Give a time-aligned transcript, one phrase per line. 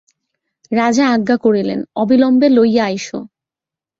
[0.71, 3.07] রাজা আজ্ঞা করিলেন অবিলম্বে লইয়া আইস।